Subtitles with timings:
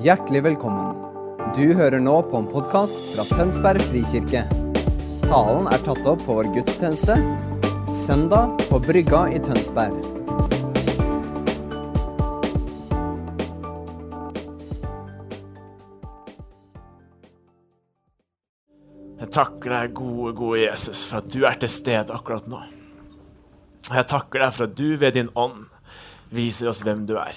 [0.00, 0.94] Hjertelig velkommen.
[1.52, 4.46] Du hører nå på en podkast fra Tønsberg frikirke.
[5.26, 7.18] Talen er tatt opp på vår gudstjeneste
[7.92, 9.98] søndag på Brygga i Tønsberg.
[19.20, 22.64] Jeg takker deg, gode, gode Jesus, for at du er til stede akkurat nå.
[23.92, 25.66] Jeg takker deg for at du ved din ånd
[26.32, 27.36] viser oss hvem du er.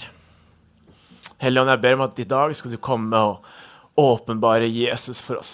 [1.42, 3.46] Helligånd, jeg ber om at i dag skal du komme og
[4.00, 5.54] åpenbare Jesus for oss.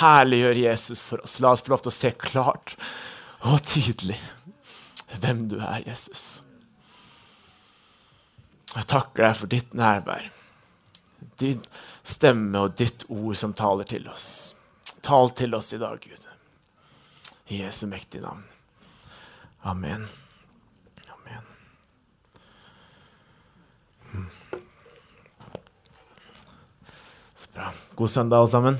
[0.00, 1.38] Herliggjør Jesus for oss.
[1.40, 2.76] La oss få lov til å se klart
[3.42, 4.18] og tydelig
[5.20, 6.40] hvem du er, Jesus.
[8.72, 10.30] Jeg takker deg for ditt nærvær,
[11.40, 11.60] din
[12.08, 14.54] stemme og ditt ord som taler til oss.
[15.04, 16.28] Tal til oss i dag, Gud.
[17.52, 18.44] I Jesu mektige navn.
[19.62, 20.06] Amen.
[21.12, 21.44] Amen.
[24.12, 24.30] Hmm.
[27.36, 27.72] Så bra.
[27.94, 28.78] God søndag, alle sammen.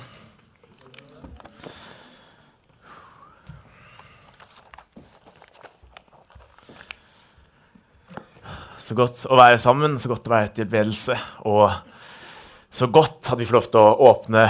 [8.83, 11.17] Så godt å være sammen, så godt å være til bedelse.
[11.49, 11.71] Og
[12.73, 14.47] så godt at vi får lov til å åpne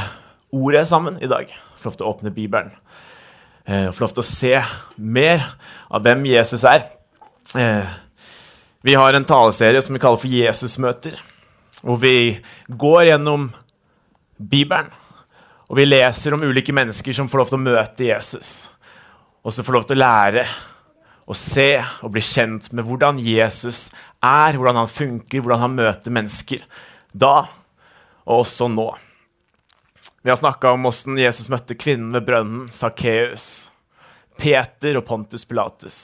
[0.52, 1.50] ordet sammen i dag.
[1.78, 2.72] Få lov til å åpne Bibelen.
[3.66, 4.54] Eh, lov til å se
[4.96, 5.44] mer
[5.90, 6.88] av hvem Jesus er.
[7.54, 7.86] Eh,
[8.82, 11.18] vi har en taleserie som vi kaller for Jesusmøter.
[11.82, 13.50] Hvor vi går gjennom
[14.42, 14.90] Bibelen.
[15.70, 18.52] Og vi leser om ulike mennesker som får lov til å møte Jesus.
[19.42, 20.44] Og som får lov til å lære
[21.22, 21.68] og se
[22.02, 23.86] og bli kjent med hvordan Jesus
[24.18, 26.64] er, hvordan han funker, hvordan han møter mennesker.
[27.12, 27.46] Da
[28.24, 28.90] og også nå.
[30.22, 33.70] Vi har snakka om hvordan Jesus møtte kvinnen ved brønnen, Sakkeus,
[34.38, 35.98] Peter og Pontus Pilatus.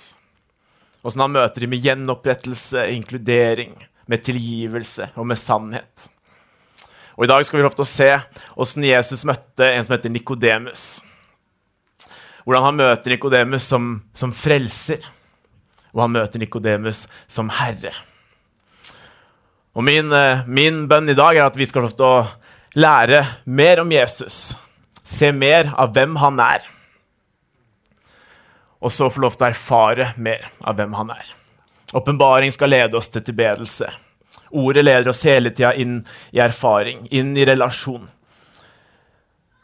[1.03, 3.77] Hvordan han møter dem med gjenopprettelse, inkludering,
[4.11, 6.09] med tilgivelse og med sannhet.
[7.19, 8.11] Og I dag skal vi få lov til å se
[8.55, 10.83] hvordan Jesus møtte en som heter Nikodemus.
[12.45, 15.03] Hvordan han møter Nikodemus som, som frelser,
[15.91, 17.91] og han møter Nikodemus som herre.
[19.75, 22.79] Og min, eh, min bønn i dag er at vi skal få lov til å
[22.79, 24.55] lære mer om Jesus.
[25.03, 26.67] Se mer av hvem han er.
[28.79, 31.35] Og så få lov til å erfare mer av hvem han er.
[31.99, 33.91] Åpenbaring skal lede oss til tilbedelse.
[34.51, 36.01] Ordet leder oss hele tida inn
[36.33, 38.07] i erfaring, inn i relasjon.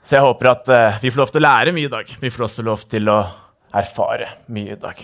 [0.04, 2.14] Så jeg håper at uh, vi får lov til å lære mye i dag.
[2.20, 3.18] Vi får også lov til å
[3.74, 5.00] erfare mye i dag.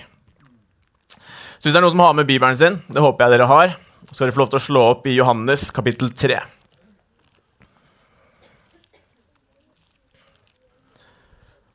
[1.61, 3.77] Så hvis det er noen som har med Bibelen sin, det håper jeg dere har,
[4.09, 6.41] så skal dere få lov til å slå opp i Johannes kapittel 3.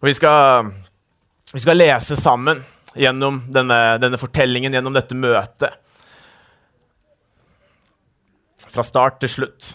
[0.06, 0.72] Og vi skal,
[1.54, 2.60] vi skal lese sammen
[2.94, 5.80] gjennom denne, denne fortellingen, gjennom dette møtet.
[8.76, 9.70] Fra start til slutt.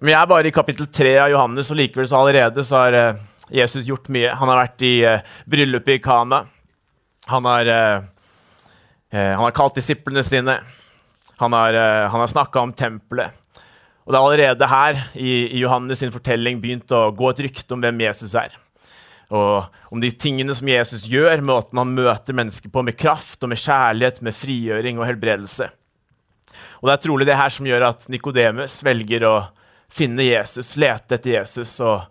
[0.00, 2.94] Men jeg er bare i kapittel 3 av Johannes, og likevel så allerede så har
[2.96, 3.18] uh,
[3.52, 4.30] Jesus gjort mye.
[4.32, 6.46] Han har vært i uh, bryllupet i Kana.
[7.28, 8.06] Han har, uh,
[9.12, 10.54] han har kalt disiplene sine.
[11.40, 11.76] Han har,
[12.12, 13.36] han har snakka om tempelet.
[14.04, 17.76] Og det er allerede her i, i Johannes sin fortelling begynt å gå et rykte
[17.76, 18.56] om hvem Jesus er.
[19.32, 23.52] Og om de tingene som Jesus gjør, måten han møter mennesker på med kraft og
[23.52, 25.70] med kjærlighet, med frigjøring og helbredelse.
[26.80, 29.34] Og Det er trolig det her som gjør at Nikodemus velger å
[29.92, 32.06] finne Jesus, lete etter Jesus og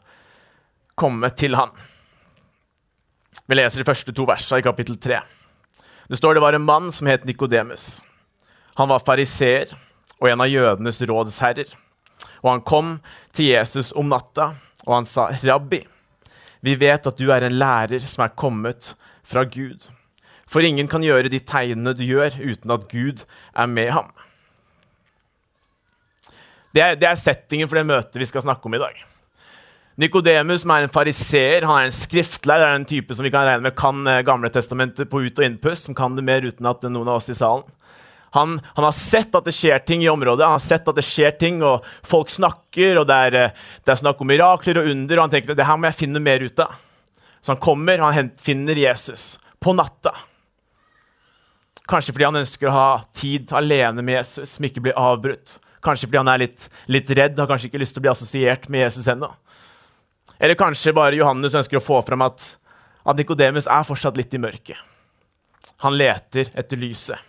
[1.00, 1.72] komme til han.
[3.50, 5.22] Vi leser de første to versene i kapittel 3.
[6.10, 8.04] Det står det var en mann som het Nikodemus.
[8.78, 9.74] Han var fariseer
[10.20, 11.72] og en av jødenes rådsherrer.
[12.44, 12.92] Og han kom
[13.34, 14.54] til Jesus om natta,
[14.86, 15.82] og han sa, 'Rabbi,
[16.62, 18.94] vi vet at du er en lærer som er kommet
[19.24, 19.90] fra Gud.'
[20.48, 23.26] 'For ingen kan gjøre de tegnene du gjør, uten at Gud
[23.56, 24.14] er med ham.'
[26.76, 29.00] Det er, det er settingen for det møtet vi skal snakke om i dag.
[30.00, 33.44] Nikodemus, som er en fariseer, han er en skriftlærer, er en type som vi kan
[33.44, 36.70] regne med kan eh, Gamle testamentet på ut- og innpust, som kan det mer uten
[36.70, 37.66] at noen av oss i salen.
[38.38, 41.04] Han, han, har sett at det skjer ting i området, han har sett at det
[41.04, 44.92] skjer ting, og folk snakker, og det er, eh, det er snakk om mirakler og
[44.94, 46.78] under, og han tenker det her må jeg finne mer ut av.
[47.42, 50.14] Så han kommer han finner Jesus på natta.
[51.90, 55.58] Kanskje fordi han ønsker å ha tid alene med Jesus, som ikke blir avbrutt.
[55.86, 58.68] Kanskje fordi han er litt, litt redd, har kanskje ikke lyst til å bli assosiert
[58.72, 59.30] med Jesus ennå.
[60.40, 62.46] Eller kanskje bare Johannes ønsker å få fram at,
[63.04, 64.80] at Nikodemus er fortsatt litt i mørket.
[65.84, 67.20] Han leter etter lyset.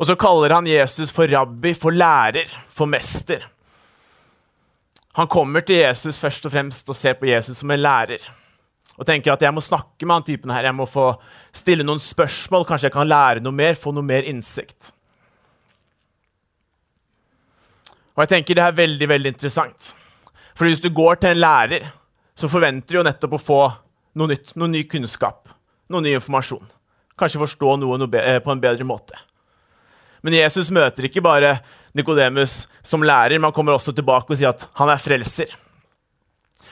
[0.00, 3.42] Og så kaller han Jesus for rabbi, for lærer, for mester.
[5.18, 8.22] Han kommer til Jesus først og fremst og ser på Jesus som en lærer.
[8.96, 11.10] Og tenker at jeg må snakke med han typen her, jeg må få
[11.56, 14.92] stille noen spørsmål, kanskje jeg kan lære noe mer, få noe mer innsikt.
[18.16, 19.94] Og jeg tenker Det er veldig veldig interessant.
[20.56, 21.90] For hvis du går til en lærer,
[22.36, 23.62] så forventer du jo nettopp å få
[24.18, 25.48] noe nytt, noe ny kunnskap,
[25.88, 26.66] noe ny informasjon.
[27.18, 29.16] Kanskje forstå noe, eh, på en bedre måte.
[30.22, 31.60] Men Jesus møter ikke bare
[31.94, 35.48] Nikodemus som lærer, men han kommer også tilbake og sier at han er frelser.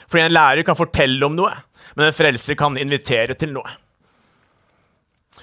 [0.08, 1.52] Fordi en lærer kan fortelle om noe,
[1.96, 3.68] men en frelser kan invitere til noe.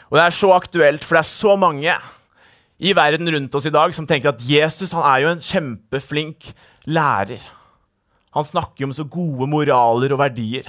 [0.10, 1.98] Og Det er så aktuelt, for det er så mange
[2.78, 6.50] i verden rundt oss i dag som tenker at Jesus han er jo en kjempeflink
[6.92, 7.44] lærer.
[8.36, 10.68] Han snakker jo om så gode moraler og verdier.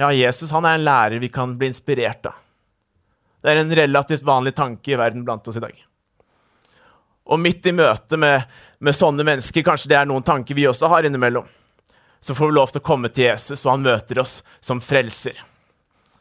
[0.00, 2.38] Ja, Jesus han er en lærer vi kan bli inspirert av.
[3.40, 5.76] Det er en relativt vanlig tanke i verden blant oss i dag.
[7.30, 8.48] Og midt i møte med,
[8.80, 11.46] med sånne mennesker, kanskje det er noen tanker vi også har innimellom,
[12.20, 15.38] så får vi lov til å komme til Jesus, og han møter oss som frelser.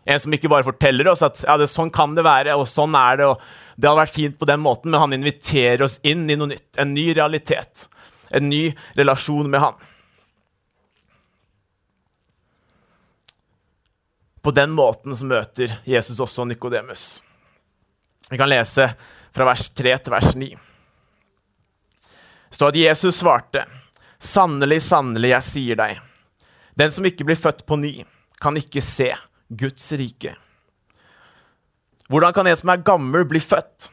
[0.07, 2.95] En som ikke bare forteller oss at ja, det, sånn kan det være, og sånn
[2.95, 3.43] er det, og
[3.79, 6.73] det hadde vært fint på den måten, men han inviterer oss inn i noe nytt,
[6.81, 7.85] en ny realitet,
[8.35, 9.77] en ny relasjon med han.
[14.43, 17.23] På den måten så møter Jesus også Nikodemus.
[18.29, 18.89] Vi kan lese
[19.31, 20.49] fra vers 3 til vers 9.
[22.49, 23.63] Det står at Jesus svarte,
[24.19, 26.01] 'Sannelig, sannelig, jeg sier deg:"
[26.75, 28.03] 'Den som ikke blir født på ny,
[28.41, 29.13] kan ikke se
[29.47, 30.35] Guds rike.'
[32.09, 33.91] Hvordan kan en som er gammel, bli født?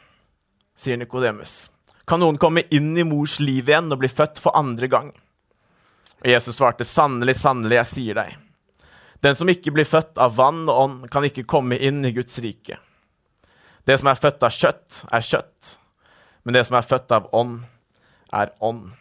[0.76, 1.70] sier Nikodemus.
[2.06, 5.12] Kan noen komme inn i mors liv igjen og bli født for andre gang?
[6.22, 8.36] Og Jesus svarte, 'Sannelig, sannelig, jeg sier deg:"
[9.20, 12.38] Den som ikke blir født av vann og ånd, kan ikke komme inn i Guds
[12.38, 12.78] rike.
[13.86, 15.78] Det som er født av kjøtt, er kjøtt,
[16.44, 17.64] men det som er født av ånd,
[18.32, 18.92] er ånd.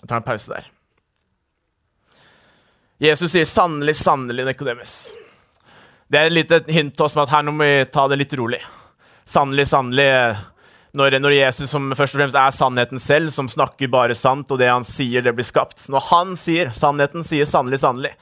[0.00, 0.70] Jeg tar en pause der.
[3.00, 5.14] Jesus sier 'sannelig, sannelig', Nikodemus.
[6.08, 8.18] Det er et lite hint til oss om at her nå må vi ta det
[8.20, 8.60] litt rolig.
[9.28, 10.10] Sannelig, sannelig
[10.94, 14.60] når, når, Jesus som først og fremst er sannheten selv, som snakker bare sant, og
[14.60, 15.88] det han sier, det blir skapt.
[15.90, 18.12] Når han sier sannheten, sier sannelig, sannelig,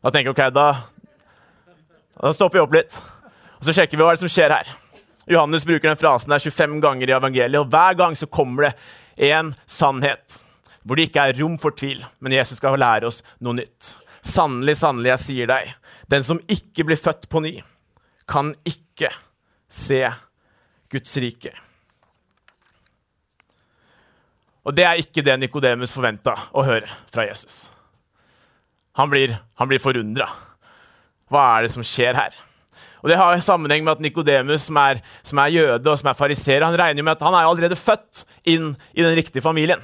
[0.00, 0.68] da tenker jeg ok, da,
[2.22, 2.96] da stopper vi opp litt.
[3.58, 4.70] Og så sjekker vi hva det som skjer her.
[5.28, 9.28] Johannes bruker den frasen der 25 ganger i evangeliet, og hver gang så kommer det
[9.32, 10.40] en sannhet
[10.84, 13.94] hvor det ikke er rom for tvil, men Jesus skal lære oss noe nytt.
[14.24, 15.74] Sannelig, sannelig, jeg sier deg,
[16.10, 17.58] den som ikke blir født på ny,
[18.30, 19.10] kan ikke
[19.68, 20.00] se
[20.92, 21.52] Guds rike.
[24.64, 27.66] Og det er ikke det Nikodemus forventa å høre fra Jesus.
[28.96, 30.30] Han blir, han blir forundra.
[31.28, 32.36] Hva er det som skjer her?
[33.04, 34.78] Og Det har sammenheng med at Nikodemus, som,
[35.20, 38.22] som, er jøde og som er fariseer, han regner med at han er allerede født
[38.48, 39.82] inn i den riktige familien.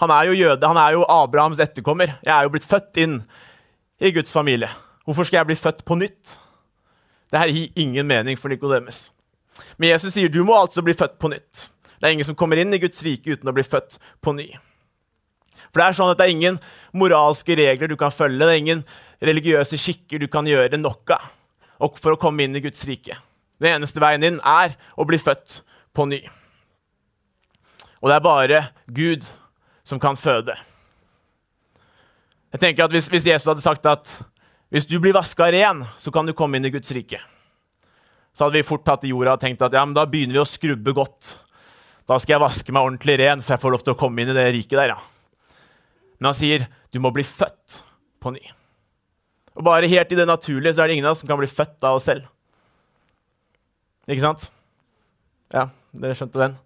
[0.00, 2.16] Han er jo jøde, han er jo Abrahams etterkommer.
[2.24, 3.18] Jeg er jo blitt født inn
[4.00, 4.68] i Guds familie.
[5.04, 6.38] Hvorfor skal jeg bli født på nytt?
[7.32, 9.10] Det her gir ingen mening for Nikodemus.
[9.76, 11.68] Men Jesus sier du må altså bli født på nytt.
[12.00, 14.48] Det er ingen som kommer inn i Guds rike uten å bli født på ny.
[15.70, 16.58] For Det er sånn at det er ingen
[16.94, 18.84] moralske regler du kan følge, det er ingen
[19.24, 21.30] religiøse skikker du kan gjøre nok av
[21.98, 23.16] for å komme inn i Guds rike.
[23.60, 25.62] Den eneste veien inn er å bli født
[25.94, 26.20] på ny.
[28.00, 29.26] Og det er bare Gud
[29.84, 30.54] som kan føde.
[32.54, 34.20] Jeg tenker at Hvis, hvis Jesus hadde sagt at
[34.74, 37.20] hvis du blir vaska ren, så kan du komme inn i Guds rike,
[38.34, 40.40] så hadde vi fort tatt i jorda og tenkt at ja, men da begynner vi
[40.42, 41.36] å skrubbe godt.
[42.10, 44.32] Da skal jeg vaske meg ordentlig ren, så jeg får lov til å komme inn
[44.32, 44.96] i det riket der.
[44.96, 45.60] ja.
[46.18, 47.84] Men han sier du må bli født
[48.18, 48.42] på ny.
[49.54, 51.50] Og bare helt i det naturlige så er det ingen av oss som kan bli
[51.50, 52.26] født av oss selv.
[54.10, 54.48] Ikke sant?
[55.54, 56.58] Ja, dere skjønte den?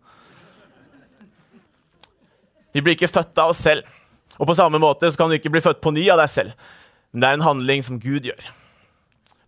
[2.73, 3.85] Vi blir ikke født av oss selv.
[4.39, 6.69] Og på samme måte så kan du ikke bli født på ny av deg selv.
[7.13, 8.53] Men det er en handling som Gud gjør.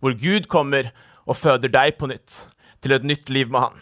[0.01, 0.91] Hvor Gud kommer
[1.25, 2.43] og føder deg på nytt,
[2.81, 3.81] til et nytt liv med Han.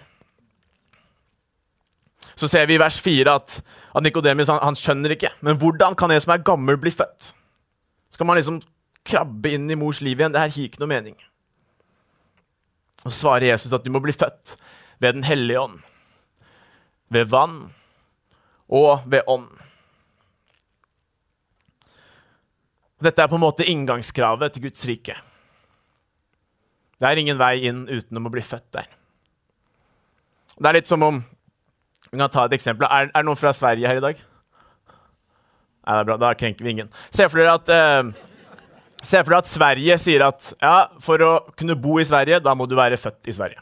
[2.35, 3.61] Så ser vi i vers 4 at,
[3.95, 5.31] at Nikodemus han, han, skjønner ikke.
[5.43, 7.33] Men hvordan kan en som er gammel, bli født?
[8.15, 8.61] Skal man liksom
[9.09, 10.33] krabbe inn i mors liv igjen.
[10.33, 11.17] Det her gir ikke noe mening.
[13.03, 14.55] Og så svarer Jesus at du må bli født
[14.99, 15.79] ved Den hellige ånd.
[17.09, 17.59] Ved vann
[18.67, 19.49] og ved ånd.
[23.03, 25.15] Dette er på en måte inngangskravet til Guds rike.
[26.99, 28.87] Det er ingen vei inn utenom å bli født der.
[30.59, 31.21] Det er litt som om
[32.09, 32.87] Vi kan ta et eksempel.
[32.89, 34.17] Er, det noen fra Sverige her i dag?
[34.17, 36.15] Nei, det er bra.
[36.17, 36.89] Da krenker vi ingen.
[37.13, 38.09] Se for dere at eh,
[39.05, 42.55] Se for deg at Sverige sier at ja, for å kunne bo i Sverige, da
[42.57, 43.61] må du være født i Sverige.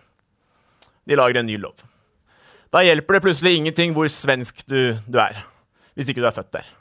[1.05, 1.83] De lager en ny lov.
[2.73, 5.43] Da hjelper det plutselig ingenting hvor svensk du, du er,
[5.93, 6.71] hvis ikke du er født der.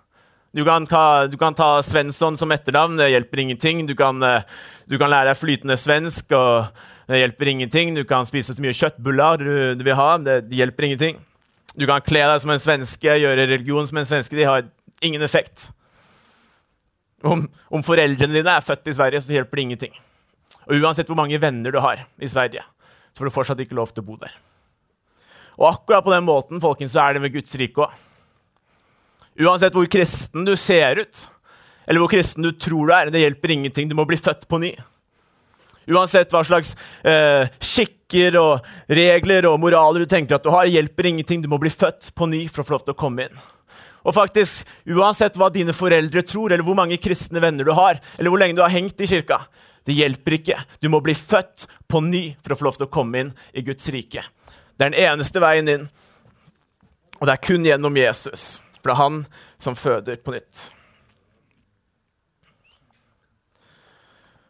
[0.57, 0.87] Du kan,
[1.31, 3.83] du kan ta Svensson som etternavn, det hjelper ingenting.
[3.87, 4.45] Du kan, eh,
[4.89, 6.71] du kan, lære deg flytende svensk, og
[7.13, 7.93] det hjelper ingenting.
[7.93, 11.19] Du kan spise så mye kjøttbuller du, du vil ha, det, det hjelper ingenting.
[11.77, 14.39] Du kan kle deg som en svenske, gjøre religion som en svenske.
[14.39, 14.65] De har
[15.05, 15.67] ingen effekt.
[17.21, 20.01] Om, om foreldrene dine er født i Sverige, så hjelper det ingenting.
[20.71, 22.65] Og uansett hvor mange venner du har i Sverige,
[23.13, 24.33] så får du fortsatt ikke lov til å bo der.
[25.61, 28.03] Og akkurat på den måten folkens, så er det med Guds rike òg.
[29.37, 31.25] Uansett hvor kristen du ser ut,
[31.87, 33.89] eller hvor kristen du tror du er, det hjelper ingenting.
[33.91, 34.73] Du må bli født på ny.
[35.87, 36.73] Uansett hva slags
[37.07, 41.45] eh, skikker og regler og moraler du tenker at du har, hjelper ingenting.
[41.45, 43.45] Du må bli født på ny for å få lov til å komme inn.
[44.07, 48.33] Og faktisk, Uansett hva dine foreldre tror, eller hvor mange kristne venner du har, eller
[48.33, 49.43] hvor lenge du har hengt i kirka,
[49.87, 50.59] det hjelper ikke.
[50.83, 53.63] Du må bli født på ny for å få lov til å komme inn i
[53.67, 54.25] Guds rike.
[54.75, 55.89] Det er den eneste veien inn,
[57.19, 58.57] og det er kun gjennom Jesus.
[58.87, 59.23] For det er han
[59.59, 60.61] som føder på nytt.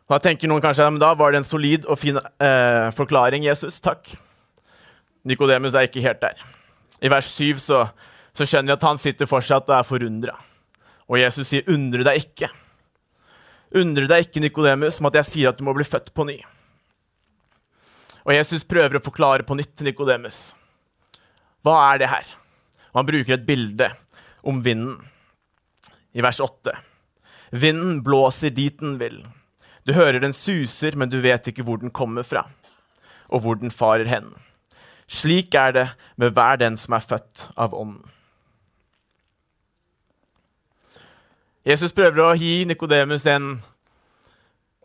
[0.06, 3.46] Og Da tenker noen kanskje men da var det en solid og fin eh, forklaring,
[3.48, 3.80] Jesus.
[3.80, 4.12] Takk.
[5.24, 6.44] Nikodemus er ikke helt der.
[7.00, 7.80] I vers 7 så,
[8.36, 10.36] så skjønner vi at han sitter fortsatt og er forundra.
[11.08, 12.52] Og Jesus sier, 'Undre deg ikke'.
[13.80, 16.42] Undre deg ikke, Nikodemus, om at jeg sier at du må bli født på ny.
[18.26, 20.52] Og Jesus prøver å forklare på nytt til Nikodemus.
[21.64, 22.26] Hva er det her?
[22.92, 23.96] Og han bruker et bilde
[24.46, 25.00] om vinden
[26.16, 26.72] i vers 8.
[27.50, 29.20] Vinden blåser dit den vil.
[29.86, 32.46] Du hører den suser, men du vet ikke hvor den kommer fra,
[33.28, 34.32] og hvor den farer hen.
[35.06, 35.86] Slik er det
[36.18, 38.02] med hver den som er født av Ånden.
[41.66, 43.56] Jesus prøver å gi Nikodemus en,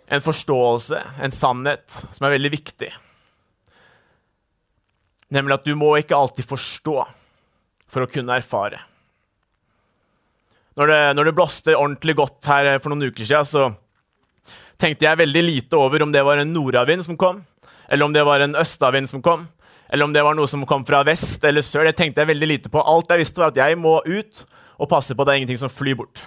[0.09, 2.89] en forståelse, en sannhet, som er veldig viktig.
[5.31, 6.95] Nemlig at du må ikke alltid forstå
[7.91, 8.81] for å kunne erfare.
[10.79, 13.69] Når det, når det blåste ordentlig godt her for noen uker siden, så
[14.79, 17.41] tenkte jeg veldig lite over om det var en nordavind som kom,
[17.91, 19.49] eller om det var en østavind som kom,
[19.91, 21.89] eller om det var noe som kom fra vest eller sør.
[21.89, 22.79] Det tenkte jeg veldig lite på.
[22.79, 24.45] Alt jeg visste, var at jeg må ut
[24.79, 26.23] og passe på at det er ingenting som flyr bort.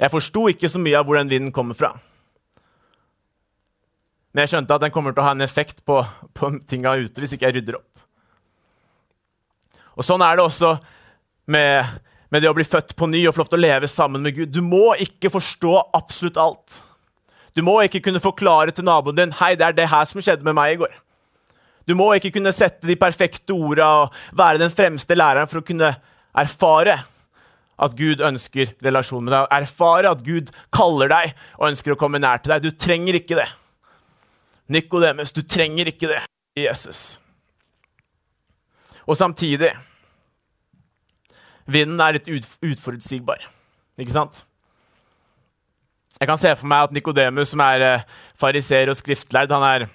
[0.00, 1.92] Jeg forsto ikke så mye av hvor den vinden kommer fra.
[4.32, 6.00] Men jeg skjønte at den kommer til å ha en effekt på,
[6.32, 7.88] på tinga ute hvis ikke jeg rydder opp.
[9.92, 10.72] Og Sånn er det også
[11.46, 12.00] med
[12.32, 14.32] med det å bli født på ny og få lov til å leve sammen med
[14.38, 14.52] Gud.
[14.54, 16.78] Du må ikke forstå absolutt alt.
[17.52, 20.46] Du må ikke kunne forklare til naboen din hei, det er det her som skjedde
[20.46, 20.94] med meg i går.
[21.84, 25.66] Du må ikke kunne sette de perfekte orda og være den fremste læreren for å
[25.66, 25.92] kunne
[26.32, 26.96] erfare
[27.82, 29.52] at Gud ønsker relasjon med deg.
[29.52, 32.64] Erfare at Gud kaller deg og ønsker å komme nær til deg.
[32.64, 33.48] Du trenger ikke det.
[34.72, 36.22] Nikodemus, du trenger ikke det
[36.56, 37.18] i Jesus.
[39.04, 39.74] Og samtidig
[41.66, 43.44] Vinden er litt utforutsigbar.
[44.00, 44.42] Ikke sant?
[46.20, 48.04] Jeg kan se for meg at Nikodemus, som er
[48.38, 49.86] fariser og skriftlærd, han er,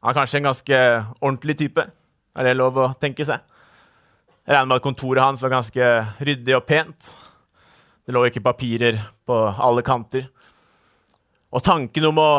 [0.00, 0.78] han er kanskje en ganske
[1.20, 1.84] ordentlig type.
[2.34, 3.42] Er det lov å tenke seg?
[4.46, 5.90] Jeg regner med at kontoret hans var ganske
[6.26, 7.12] ryddig og pent.
[8.06, 10.24] Det lå ikke papirer på alle kanter.
[11.54, 12.30] Og tanken om å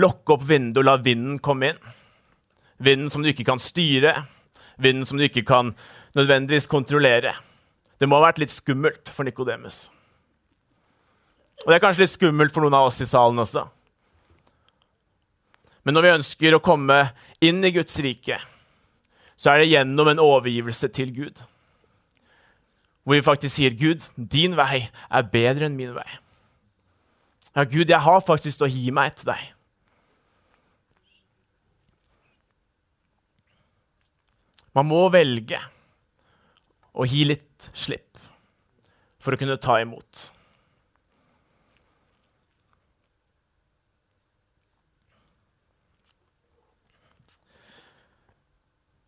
[0.00, 1.80] lokke opp vinduet og la vinden komme inn
[2.80, 4.14] Vinden som du ikke kan styre,
[4.80, 5.74] vinden som du ikke kan
[6.16, 7.34] nødvendigvis kontrollere.
[8.00, 9.88] Det må ha vært litt skummelt for Nikodemus.
[11.60, 13.66] Og det er kanskje litt skummelt for noen av oss i salen også.
[15.84, 16.96] Men når vi ønsker å komme
[17.44, 18.38] inn i Guds rike,
[19.40, 21.40] så er det gjennom en overgivelse til Gud.
[23.04, 26.18] Hvor vi faktisk sier, 'Gud, din vei er bedre enn min vei'.
[27.56, 29.40] Ja, Gud, jeg har faktisk å gi meg til deg.
[34.76, 35.58] Man må velge
[37.00, 38.20] og gi litt slipp
[39.20, 40.26] for å kunne ta imot.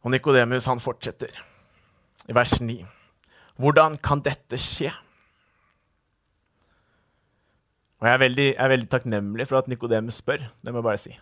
[0.02, 1.37] Og Nikodemus fortsetter
[2.26, 2.80] i vers 9.
[3.62, 4.90] Hvordan kan dette skje?
[8.00, 10.49] Og Jeg er veldig, jeg er veldig takknemlig for at Nikodemus spør.
[10.64, 11.12] Det må jeg bare si.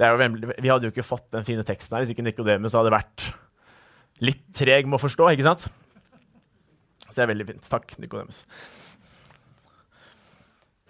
[0.00, 3.26] Vi hadde jo ikke fått den fine teksten her hvis ikke Nikodemus hadde vært
[4.24, 5.66] litt treg med å forstå, ikke sant?
[7.06, 7.70] Så det er veldig fint.
[7.72, 8.44] Takk, Nikodemus.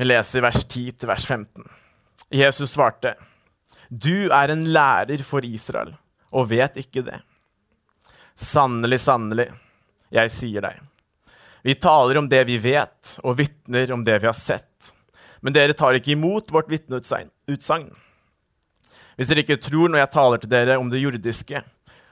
[0.00, 1.64] Vi leser vers 10 til vers 15.
[2.30, 3.16] Jesus svarte,
[3.90, 5.96] 'Du er en lærer for Israel
[6.32, 7.22] og vet ikke det.'
[8.36, 9.48] 'Sannelig, sannelig,
[10.10, 10.80] jeg sier deg.'
[11.62, 14.92] Vi taler om det vi vet, og vitner om det vi har sett.
[15.42, 17.28] Men dere tar ikke imot vårt vitneutsagn.
[19.16, 21.60] Hvis dere ikke tror når jeg taler til dere om det jordiske,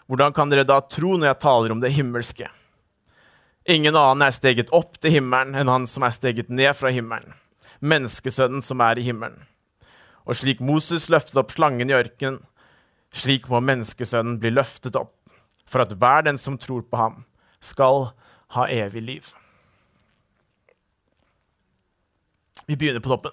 [0.08, 2.48] hvordan kan dere da tro når jeg taler om det himmelske?
[3.68, 7.34] Ingen annen er steget opp til himmelen enn han som er steget ned fra himmelen,
[7.84, 9.42] menneskesønnen som er i himmelen.
[10.24, 12.40] Og slik Moses løftet opp slangen i ørkenen,
[13.14, 15.14] Slik må menneskesønnen bli løftet opp,
[15.68, 17.22] for at hver den som tror på ham,
[17.60, 18.10] skal
[18.54, 19.30] ha evig liv.
[22.68, 23.32] Vi begynner på toppen.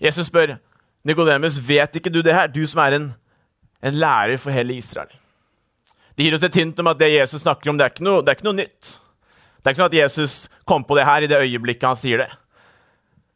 [0.00, 0.56] Jesus spør
[1.04, 3.06] Nikodemus, vet ikke du det her, du som er en,
[3.84, 5.12] en lærer for hele Israel?
[6.16, 8.24] Det gir oss et hint om at det Jesus snakker om, det er ikke noe,
[8.24, 8.96] er ikke noe nytt.
[9.60, 10.34] Det er ikke sånn at Jesus
[10.68, 12.30] kom på det her i det øyeblikket han sier det.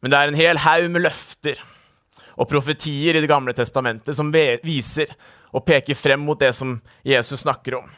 [0.01, 1.61] Men det er en hel haug med løfter
[2.35, 5.13] og profetier i Det gamle testamentet som viser
[5.55, 7.91] og peker frem mot det som Jesus snakker om.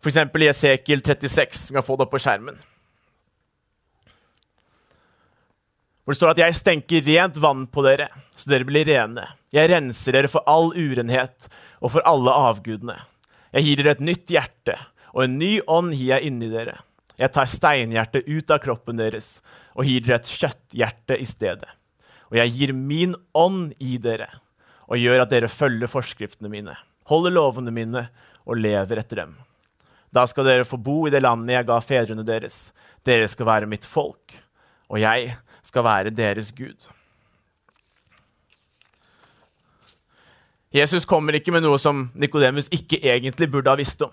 [0.00, 0.16] F.eks.
[0.18, 1.68] i Esekiel 36.
[1.70, 2.58] Vi kan få det opp på skjermen.
[6.04, 9.26] Hvor det står at 'jeg stenker rent vann på dere, så dere blir rene'.
[9.52, 11.48] 'Jeg renser dere for all urenhet
[11.86, 12.98] og for alle avgudene'.
[13.54, 14.74] 'Jeg gir dere et nytt hjerte,
[15.14, 16.82] og en ny ånd gir jeg inni dere.'
[17.16, 19.40] 'Jeg tar steinhjertet ut av kroppen deres
[19.78, 21.76] og gir dere et kjøtthjerte i stedet.'
[22.26, 24.28] 'Og jeg gir min ånd i dere
[24.90, 26.76] og gjør at dere følger forskriftene mine',
[27.06, 28.08] 'holder lovene mine
[28.44, 29.38] og lever etter dem.'
[30.12, 32.72] Da skal dere få bo i det landet jeg ga fedrene deres.
[33.04, 34.34] Dere skal være mitt folk,
[34.88, 36.78] og jeg skal være deres Gud.
[40.76, 44.12] Jesus kommer ikke med noe som Nikodemus ikke egentlig burde ha visst om.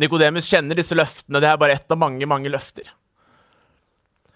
[0.00, 2.86] Nikodemus kjenner disse løftene, det er bare ett av mange mange løfter.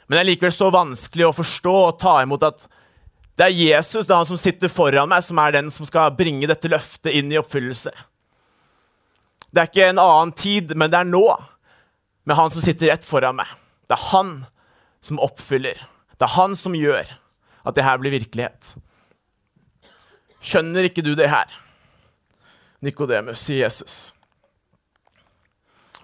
[0.06, 2.66] Men det er likevel så vanskelig å forstå og ta imot at
[3.36, 6.14] det er Jesus det er han som sitter foran meg, som er den som skal
[6.16, 7.92] bringe dette løftet inn i oppfyllelse.
[9.52, 11.24] Det er ikke en annen tid, men det er nå,
[12.26, 13.50] med han som sitter rett foran meg.
[13.86, 14.32] Det er han
[15.04, 15.78] som oppfyller.
[16.16, 17.12] Det er han som gjør
[17.66, 18.72] at det her blir virkelighet.
[20.46, 21.50] Skjønner ikke du det her?
[22.84, 24.12] Nikodemus, sier Jesus.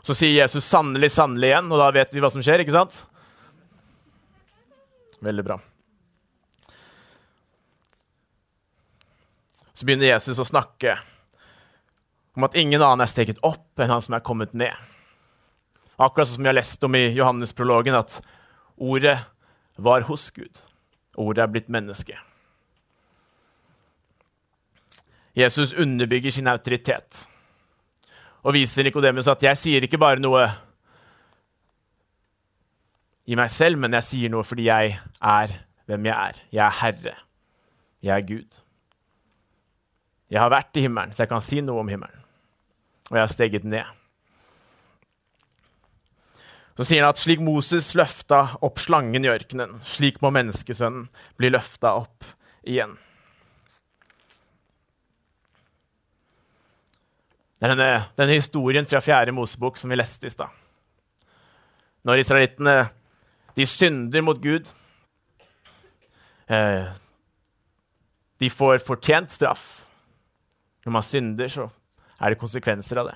[0.03, 2.97] Så sier Jesus sannelig, sannelig igjen, og da vet vi hva som skjer, ikke sant?
[5.23, 5.61] Veldig bra.
[9.79, 10.97] Så begynner Jesus å snakke
[12.35, 14.75] om at ingen annen er steget opp enn han som er kommet ned.
[16.03, 18.19] Akkurat som vi har lest om i Johannes-prologen, at
[18.75, 19.21] ordet
[19.79, 20.65] var hos Gud.
[21.15, 22.19] Ordet er blitt menneske.
[25.37, 27.27] Jesus underbygger sin autoritet
[28.43, 30.51] og viser Nikodemus at 'jeg sier ikke bare noe
[33.27, 35.55] i meg selv, men jeg sier noe fordi jeg er
[35.87, 36.43] hvem jeg er.
[36.53, 37.15] Jeg er Herre.
[38.03, 38.61] Jeg er Gud.
[40.31, 42.23] Jeg har vært i himmelen, så jeg kan si noe om himmelen.
[43.11, 43.85] Og jeg har steget ned.
[46.77, 51.51] Så sier han at slik Moses løfta opp slangen i ørkenen, slik må menneskesønnen bli
[51.53, 52.25] løfta opp
[52.65, 52.97] igjen.
[57.63, 60.51] Det er denne, denne historien fra fjerde Mosebok som vi leste i stad.
[62.03, 62.73] Når israelittene
[63.55, 64.67] de synder mot Gud
[66.51, 66.89] eh,
[68.43, 69.87] De får fortjent straff.
[70.83, 71.69] Når man synder, så
[72.19, 73.15] er det konsekvenser av det.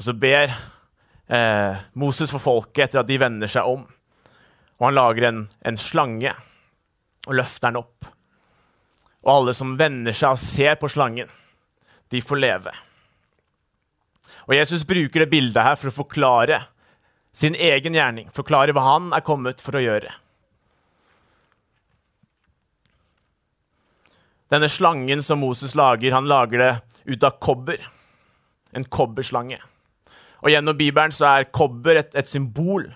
[0.00, 3.82] Og så ber eh, Moses for folket etter at de vender seg om.
[4.78, 6.32] Og han lager en, en slange
[7.26, 8.08] og løfter den opp.
[9.26, 11.28] Og alle som vender seg og ser på slangen,
[12.12, 12.72] de får leve.
[14.48, 16.62] Og Jesus bruker det bildet her for å forklare
[17.36, 18.30] sin egen gjerning.
[18.34, 20.10] Forklare hva han er kommet for å gjøre.
[24.48, 26.72] Denne slangen som Moses lager, han lager det
[27.12, 27.82] ut av kobber.
[28.72, 29.60] En kobberslange.
[30.40, 32.86] Og Gjennom Bibelen så er kobber et, et symbol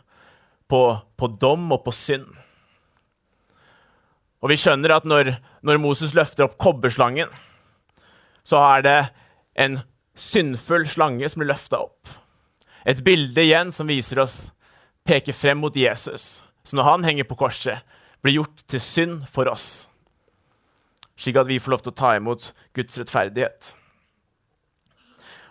[0.71, 0.83] på,
[1.19, 2.29] på, dom og på synd.
[4.43, 7.29] Og vi skjønner at når, når Moses løfter opp kobberslangen,
[8.45, 8.99] så er det
[9.55, 9.81] en
[10.19, 12.11] syndfull slange som blir løfta opp.
[12.85, 14.51] Et bilde igjen som viser oss,
[15.07, 16.43] peker frem mot Jesus.
[16.65, 17.83] som når han henger på korset,
[18.23, 19.89] blir gjort til synd for oss.
[21.19, 23.73] Slik at vi får lov til å ta imot Guds rettferdighet.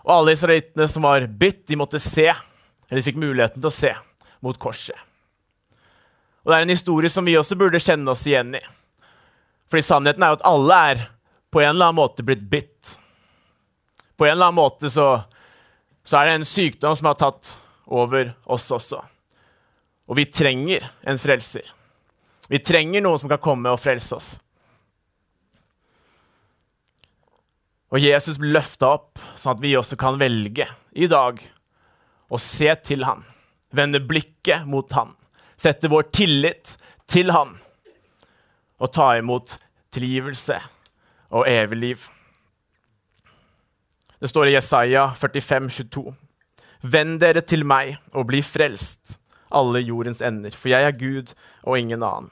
[0.07, 3.75] Og alle israelittene som var bitt, de måtte se, eller de fikk muligheten til å
[3.75, 3.91] se,
[4.39, 4.95] mot korset.
[6.41, 8.63] Og Det er en historie som vi også burde kjenne oss igjen i.
[9.69, 11.03] Fordi sannheten er jo at alle er
[11.51, 12.70] på en eller annen måte blitt bitt.
[14.17, 15.07] På en eller annen måte så,
[16.03, 17.55] så er det en sykdom som har tatt
[17.91, 19.01] over oss også.
[20.11, 21.65] Og vi trenger en frelser.
[22.51, 24.31] Vi trenger noen som kan komme og frelse oss.
[27.91, 31.41] Og Jesus blir løfta opp, sånn at vi også kan velge i dag
[32.31, 33.25] å se til han,
[33.75, 35.11] vende blikket mot han,
[35.59, 36.77] sette vår tillit
[37.11, 37.57] til han
[38.81, 39.57] og ta imot
[39.93, 40.57] tilgivelse
[41.35, 42.07] og evig liv.
[44.21, 46.11] Det står i Jesaja 45, 22.
[46.93, 49.17] Vend dere til meg og bli frelst,
[49.49, 51.31] alle jordens ender, for jeg er Gud
[51.65, 52.29] og ingen annen.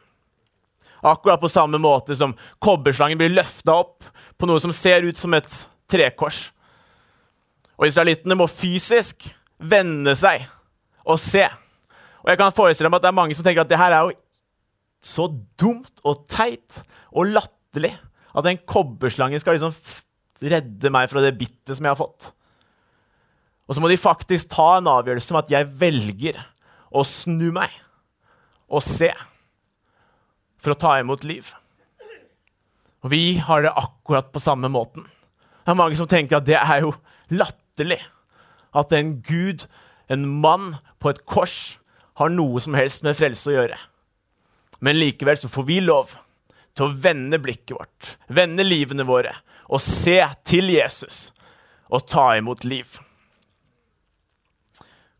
[1.01, 4.05] Akkurat på samme måte som kobberslangen blir løfta opp
[4.37, 5.49] på noe som ser ut som et
[5.89, 6.49] trekors.
[7.79, 9.25] Og israelittene må fysisk
[9.57, 10.43] vende seg
[11.07, 11.47] og se.
[12.21, 14.11] Og jeg kan forestille meg at det er mange som tenker at det her er
[14.11, 14.17] jo
[15.01, 15.25] så
[15.57, 16.83] dumt og teit
[17.15, 17.95] og latterlig
[18.37, 19.73] at en kobberslange skal liksom
[20.41, 22.31] redde meg fra det bittet som jeg har fått.
[23.69, 26.39] Og så må de faktisk ta en avgjørelse om at jeg velger
[26.89, 27.73] å snu meg
[28.69, 29.11] og se
[30.59, 31.51] for å ta imot liv.
[33.05, 35.05] Og vi har det akkurat på samme måten.
[35.63, 36.95] Det er mange som tenker at det er jo
[37.29, 37.99] latterlig
[38.77, 39.65] at en gud,
[40.09, 41.77] en mann på et kors,
[42.19, 43.77] har noe som helst med frelse å gjøre.
[44.83, 46.17] Men likevel så får vi lov
[46.75, 49.31] til å vende blikket vårt, vende livene våre,
[49.69, 51.29] og se til Jesus
[51.89, 52.97] og ta imot liv.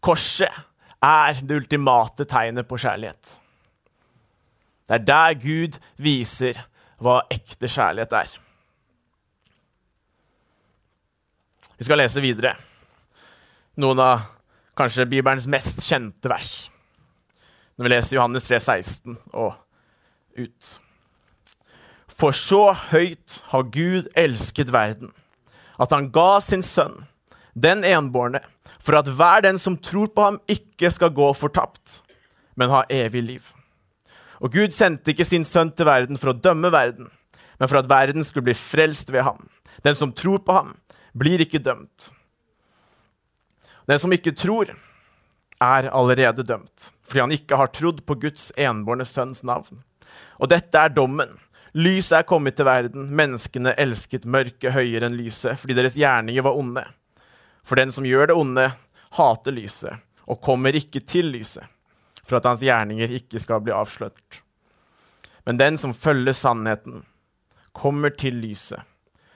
[0.02, 0.50] Korset
[1.04, 3.38] er det ultimate tegnet på kjærlighet.
[4.90, 6.58] Det er der Gud viser
[7.00, 8.32] hva ekte kjærlighet er.
[11.80, 12.58] Vi skal lese videre
[13.80, 14.26] noen av
[14.80, 16.68] kanskje Bibelens mest kjente vers.
[17.78, 19.56] Når vi leser Johannes 3, 16 og
[20.40, 20.72] ut.
[22.20, 25.14] For så høyt har Gud elsket verden,
[25.80, 27.06] at han ga sin sønn,
[27.56, 28.42] den enbårne,
[28.84, 32.02] for at hver den som tror på ham, ikke skal gå fortapt,
[32.60, 33.48] men ha evig liv.
[34.44, 37.08] Og Gud sendte ikke sin sønn til verden for å dømme verden,
[37.60, 39.48] men for at verden skulle bli frelst ved ham.
[39.84, 40.76] Den som tror på ham,
[41.16, 42.12] blir ikke dømt.
[43.88, 44.76] Den som ikke tror,
[45.60, 49.82] er allerede dømt, fordi han ikke har trodd på Guds enbårne sønns navn.
[50.40, 51.34] Og dette er dommen.
[51.78, 56.58] Lyset er kommet til verden, menneskene elsket mørket høyere enn lyset, fordi deres gjerninger var
[56.58, 56.86] onde.
[57.64, 58.70] For den som gjør det onde,
[59.18, 61.66] hater lyset og kommer ikke til lyset
[62.30, 64.42] for at hans gjerninger ikke skal bli avslørt.
[65.46, 67.04] Men den som følger sannheten,
[67.74, 68.82] kommer til lyset,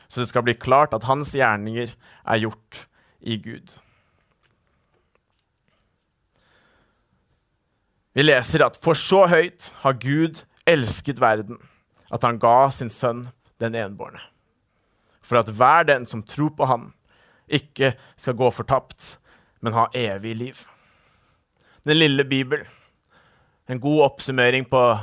[0.10, 1.94] så det skal bli klart at hans gjerninger
[2.26, 2.84] er gjort
[3.22, 3.78] i Gud.
[8.14, 11.58] Vi leser at for så høyt har Gud elsket verden,
[12.14, 13.26] at han ga sin sønn
[13.62, 14.22] den enbårne.
[15.24, 16.92] For at hver den som tror på ham,
[17.48, 19.18] ikke skal gå fortapt,
[19.64, 20.62] men ha evig liv.
[21.84, 22.64] Den lille Bibel
[23.66, 25.00] en god oppsummering på,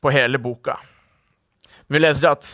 [0.00, 0.76] på hele boka.
[1.86, 2.50] Vi leser at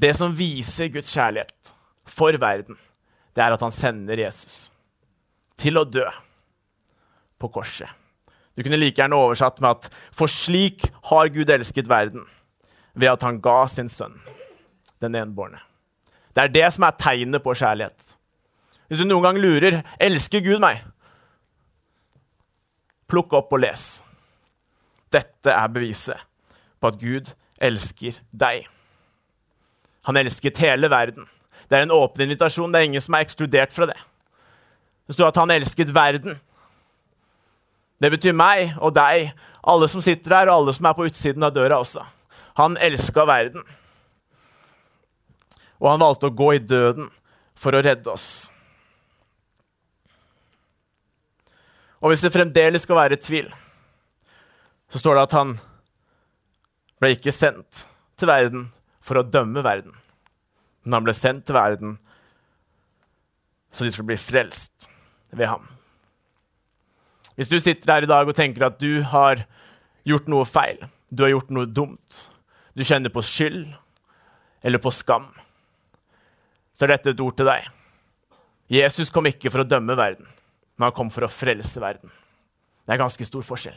[0.00, 1.72] det som viser Guds kjærlighet
[2.08, 2.78] for verden,
[3.36, 4.70] det er at han sender Jesus
[5.58, 6.06] til å dø
[7.38, 7.90] på korset.
[8.58, 12.24] Du kunne like gjerne oversatt med at for slik har Gud elsket verden,
[12.98, 14.18] ved at han ga sin sønn,
[14.98, 15.62] den enbårne.
[16.34, 18.16] Det er det som er tegnet på kjærlighet.
[18.88, 20.82] Hvis du noen gang lurer elsker Gud meg,
[23.08, 23.84] Plukk opp og les.
[25.08, 26.26] Dette er beviset
[26.78, 27.30] på at Gud
[27.64, 28.66] elsker deg.
[30.04, 31.24] Han elsket hele verden.
[31.68, 32.72] Det er en åpen invitasjon.
[32.72, 33.96] Det er ingen som er ekskludert fra det.
[35.08, 36.36] Det står at han elsket verden.
[37.98, 39.32] Det betyr meg og deg,
[39.68, 42.04] alle som sitter her, og alle som er på utsiden av døra også.
[42.60, 43.64] Han elska verden.
[45.78, 47.10] Og han valgte å gå i døden
[47.58, 48.48] for å redde oss.
[51.98, 53.48] Og hvis det fremdeles skal være tvil,
[54.88, 55.56] så står det at han
[57.02, 57.84] ble ikke sendt
[58.18, 58.68] til verden
[59.02, 59.94] for å dømme verden,
[60.84, 61.96] men han ble sendt til verden
[63.72, 64.88] så de skulle bli frelst
[65.30, 65.66] ved ham.
[67.38, 69.44] Hvis du sitter der i dag og tenker at du har
[70.08, 70.80] gjort noe feil,
[71.14, 72.24] du har gjort noe dumt,
[72.74, 73.68] du kjenner på skyld
[74.66, 75.30] eller på skam,
[76.74, 77.70] så er dette et ord til deg.
[78.68, 80.26] Jesus kom ikke for å dømme verden
[80.78, 82.10] men han kom for å frelse verden.
[82.86, 83.76] Det er ganske stor forskjell.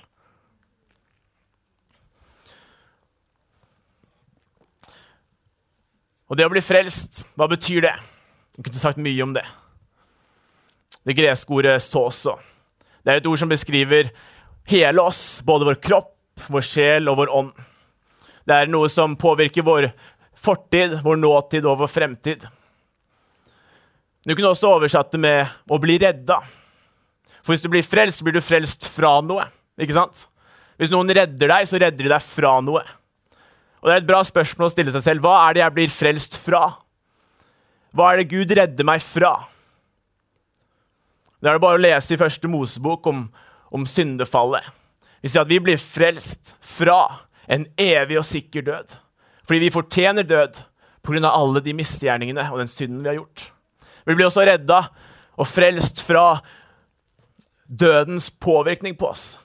[6.29, 7.95] Og det å bli frelst, hva betyr det?
[8.55, 9.43] Jeg kunne sagt mye om det.
[11.01, 12.37] Det greske ordet 'soso'.
[13.01, 14.11] Det er et ord som beskriver
[14.69, 16.15] hele oss, både vår kropp,
[16.47, 17.51] vår sjel og vår ånd.
[18.45, 19.91] Det er noe som påvirker vår
[20.41, 22.45] fortid, vår nåtid og vår fremtid.
[24.25, 26.43] Du kunne også oversatt det med 'å bli redda'.
[27.41, 29.45] For hvis du blir frelst, blir du frelst fra noe.
[29.79, 30.27] ikke sant?
[30.77, 32.83] Hvis noen redder deg, så redder de deg fra noe.
[33.81, 35.21] Og Det er et bra spørsmål å stille seg selv.
[35.21, 36.77] Hva er det jeg blir frelst fra?
[37.95, 39.47] Hva er det Gud redder meg fra?
[41.41, 43.25] Det er det bare å lese i første Mosebok om,
[43.73, 44.65] om syndefallet.
[45.21, 48.93] Vi sier at vi blir frelst fra en evig og sikker død.
[49.45, 50.61] Fordi vi fortjener død
[51.01, 51.29] pga.
[51.29, 53.51] alle de misgjerningene og den synden vi har gjort.
[54.05, 54.83] Vi blir også redda
[55.37, 56.41] og frelst fra
[57.67, 59.37] dødens påvirkning på oss.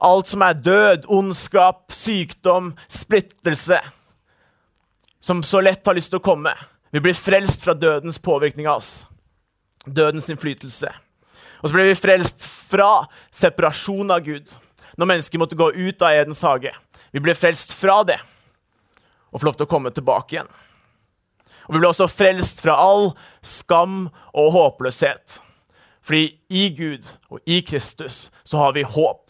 [0.00, 3.80] alt som er død, ondskap, sykdom, splittelse,
[5.20, 6.52] som så lett har lyst til å komme.
[6.92, 9.07] Vi blir frelst fra dødens påvirkning av oss.
[9.86, 10.90] Dødens innflytelse.
[11.62, 14.50] Og så ble vi frelst fra separasjon av Gud.
[14.98, 16.72] Når mennesker måtte gå ut av Edens hage.
[17.14, 18.18] Vi ble frelst fra det
[19.28, 20.48] og få lov til å komme tilbake igjen.
[21.68, 23.10] Og vi ble også frelst fra all
[23.44, 25.36] skam og håpløshet.
[26.00, 29.26] Fordi i Gud og i Kristus så har vi håp.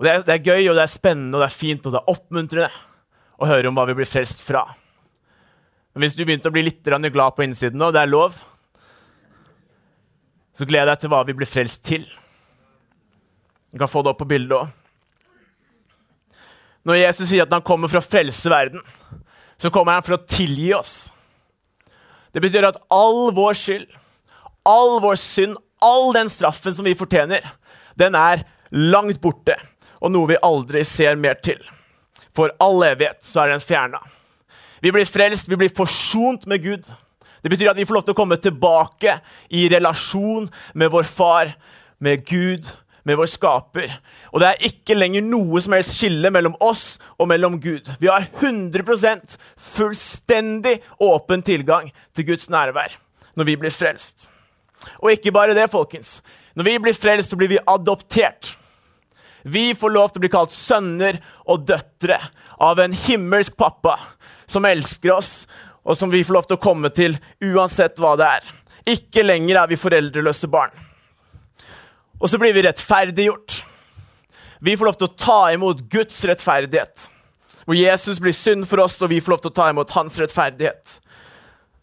[0.00, 1.92] Og det er, det er, gøy, og det er spennende, og det er fint og
[1.92, 2.70] det er oppmuntrende
[3.38, 4.64] å høre om hva vi blir frelst fra.
[5.92, 8.38] Hvis du begynte å bli litt glad på innsiden nå, det er lov,
[10.56, 12.06] så gleder jeg deg til hva vi blir frelst til.
[13.72, 14.70] Du kan få det opp på bildet òg.
[16.82, 18.80] Når Jesus sier at han kommer for å frelse verden,
[19.60, 21.12] så kommer han for å tilgi oss.
[22.32, 23.86] Det betyr at all vår skyld,
[24.66, 27.44] all vår synd, all den straffen som vi fortjener,
[27.98, 29.54] den er langt borte
[30.02, 31.60] og noe vi aldri ser mer til.
[32.34, 34.00] For all evighet så er den fjerna.
[34.82, 36.86] Vi blir frelst, vi blir forsont med Gud.
[37.42, 39.16] Det betyr at vi får lov til å komme tilbake
[39.54, 41.52] i relasjon med vår far,
[42.02, 42.66] med Gud,
[43.06, 43.94] med vår skaper.
[44.30, 47.86] Og det er ikke lenger noe som helst skille mellom oss og mellom Gud.
[48.02, 52.98] Vi har 100% fullstendig åpen tilgang til Guds nærvær
[53.38, 54.28] når vi blir frelst.
[54.98, 56.20] Og ikke bare det, folkens.
[56.58, 58.56] Når vi blir frelst, så blir vi adoptert.
[59.42, 61.18] Vi får lov til å bli kalt sønner
[61.50, 62.18] og døtre
[62.62, 63.96] av en himmelsk pappa
[64.52, 65.32] som elsker oss,
[65.82, 68.50] og som vi får lov til å komme til uansett hva det er.
[68.92, 70.74] Ikke lenger er vi foreldreløse barn.
[72.22, 73.56] Og så blir vi rettferdiggjort.
[74.62, 77.08] Vi får lov til å ta imot Guds rettferdighet.
[77.66, 80.18] Hvor Jesus blir synd for oss, og vi får lov til å ta imot hans
[80.22, 80.98] rettferdighet.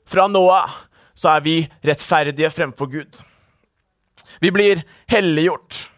[0.08, 0.78] Fra nå av
[1.20, 3.20] så er vi rettferdige fremfor Gud.
[4.40, 5.90] Vi blir helliggjort.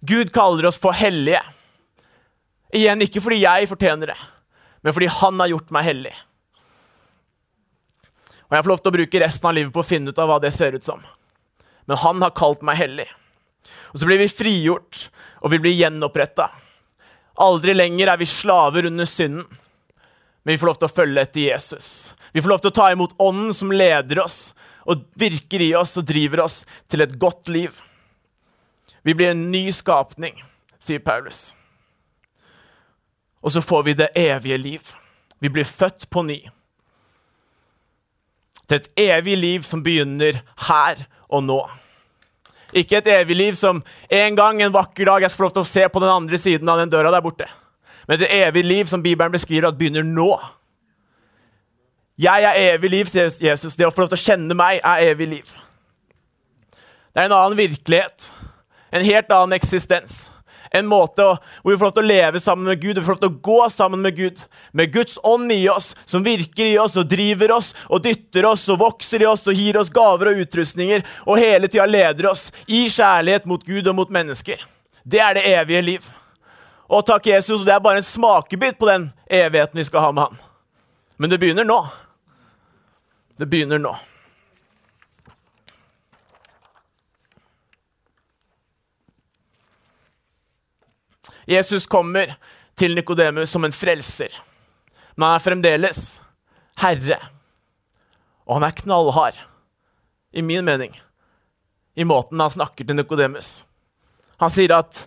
[0.00, 1.42] Gud kaller oss for hellige.
[2.72, 4.20] Igjen, ikke fordi jeg fortjener det,
[4.82, 6.12] men fordi han har gjort meg hellig.
[8.50, 10.28] Og Jeg får lov til å bruke resten av livet på å finne ut av
[10.28, 11.00] hva det ser ut som.
[11.88, 13.06] Men han har kalt meg hellig.
[13.92, 15.06] Og Så blir vi frigjort,
[15.40, 16.50] og vi blir gjenoppretta.
[17.40, 19.46] Aldri lenger er vi slaver under synden,
[20.42, 21.88] men vi får lov til å følge etter Jesus.
[22.32, 24.52] Vi får lov til å ta imot Ånden som leder oss
[24.84, 27.76] og virker i oss og driver oss til et godt liv.
[29.06, 30.36] Vi blir en ny skapning,
[30.82, 31.52] sier Paulus.
[33.42, 34.80] Og så får vi det evige liv.
[35.40, 36.38] Vi blir født på ny.
[38.68, 41.60] Til et evig liv som begynner her og nå.
[42.72, 45.64] Ikke et evig liv som en gang en vakker dag jeg skal få lov til
[45.64, 47.48] å se på den andre siden av den døra der borte.
[48.08, 50.30] Men et evig liv som Bibelen beskriver at begynner nå.
[52.18, 53.76] Jeg er evig liv, sier Jesus.
[53.76, 55.52] Det å få lov til å kjenne meg er evig liv.
[57.12, 58.30] Det er en annen virkelighet
[58.92, 60.31] en helt annen eksistens.
[60.72, 63.22] En måte hvor vi får lov til å leve sammen med Gud, vi får lov
[63.22, 64.40] til å gå sammen med Gud.
[64.72, 68.64] Med Guds ånd i oss, som virker i oss og driver oss og dytter oss
[68.72, 72.48] og vokser i oss og gir oss gaver og utrustninger og hele tida leder oss
[72.66, 74.64] i kjærlighet mot Gud og mot mennesker.
[75.04, 76.06] Det er det evige liv.
[76.92, 80.28] Og takk Jesus, det er bare en smakebit på den evigheten vi skal ha med
[80.28, 80.40] Han.
[81.16, 81.78] Men det begynner nå.
[83.36, 83.92] Det begynner nå.
[91.48, 92.34] Jesus kommer
[92.78, 94.32] til Nikodemus som en frelser,
[95.16, 96.02] men han er fremdeles
[96.80, 97.18] herre.
[98.46, 99.38] Og han er knallhard,
[100.32, 100.94] i min mening,
[101.94, 103.62] i måten han snakker til Nikodemus.
[104.40, 105.04] Han sier at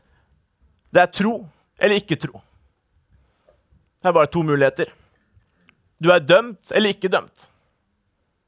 [0.94, 1.40] det er tro
[1.82, 2.40] eller ikke tro.
[4.00, 4.92] Det er bare to muligheter.
[6.00, 7.50] Du er dømt eller ikke dømt.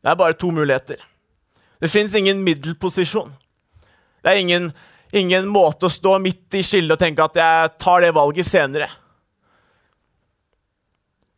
[0.03, 1.01] Det er bare to muligheter.
[1.81, 3.33] Det fins ingen middelposisjon.
[4.23, 4.71] Det er ingen
[5.11, 8.89] ingen måte å stå midt i skillet og tenke at jeg tar det valget senere.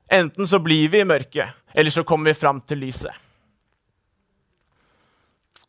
[0.10, 3.14] Enten så blir vi i mørket, eller så kommer vi fram til lyset.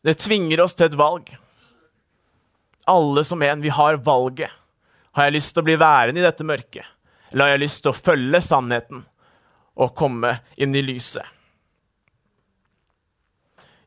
[0.01, 1.27] Det tvinger oss til et valg.
[2.89, 3.61] Alle som en.
[3.61, 4.49] Vi har valget.
[5.11, 6.87] Har jeg lyst til å bli værende i dette mørket?
[7.29, 9.03] Eller har jeg lyst til å følge sannheten
[9.77, 11.27] og komme inn i lyset?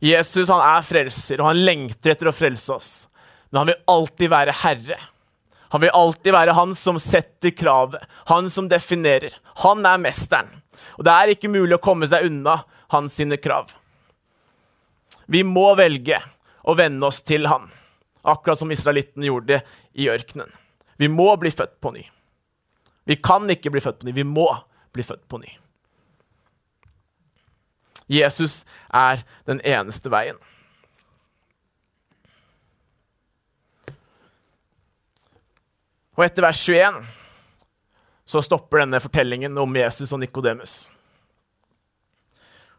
[0.05, 2.93] Jesus han er frelser, og han lengter etter å frelse oss.
[3.55, 4.97] Men han vil alltid være herre.
[5.71, 9.37] Han vil alltid være han som setter kravet, han som definerer.
[9.63, 10.49] Han er mesteren.
[10.99, 12.57] Og det er ikke mulig å komme seg unna
[12.91, 13.69] hans sine krav.
[15.31, 16.19] Vi må velge
[16.67, 17.69] å venne oss til han,
[18.27, 19.61] akkurat som israelittene gjorde det
[20.03, 20.51] i ørkenen.
[20.99, 22.03] Vi må bli født på ny.
[23.07, 24.49] Vi kan ikke bli født på ny, vi må
[24.91, 25.55] bli født på ny.
[28.11, 30.43] Jesus er den eneste veien.
[36.15, 37.01] Og etter vers 21
[38.25, 40.75] så stopper denne fortellingen om Jesus og Nikodemus.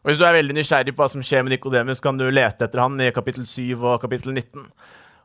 [0.03, 2.65] Og Hvis du er veldig nysgjerrig på hva som skjer med Nikodemus, kan du lete
[2.65, 4.63] etter han i kapittel 7 og kapittel 19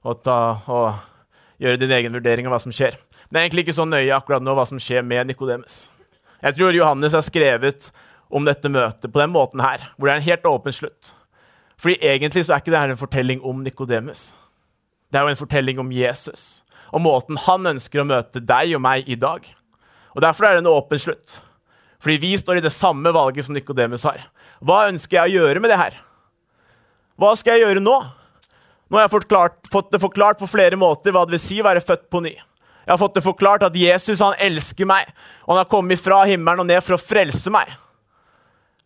[0.02, 2.96] og, ta, og gjøre din egen vurdering av hva som skjer.
[3.28, 5.90] Men det er egentlig ikke så nøye akkurat nå hva som skjer med Nikodemus.
[6.40, 7.90] Jeg tror Johannes har skrevet
[8.32, 11.12] om dette møtet på den måten her, hvor det er en helt åpen slutt.
[11.80, 14.30] Fordi egentlig så er ikke dette en fortelling om Nikodemus.
[15.12, 18.82] Det er jo en fortelling om Jesus og måten han ønsker å møte deg og
[18.84, 19.44] meg i dag.
[20.14, 21.38] Og Derfor er det en åpen slutt.
[22.00, 24.22] Fordi vi står i det samme valget som Nikodemus har.
[24.64, 25.98] Hva ønsker jeg å gjøre med det her?
[27.20, 27.96] Hva skal jeg gjøre nå?
[28.90, 31.66] Nå har jeg forklart, fått det forklart på flere måter hva det vil si å
[31.68, 32.32] være født på ny.
[32.32, 35.12] Jeg har fått det forklart at Jesus han elsker meg,
[35.44, 37.70] og han har kommet fra himmelen og ned for å frelse meg.